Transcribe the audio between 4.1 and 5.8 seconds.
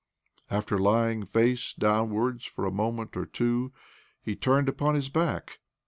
he turned upon his back.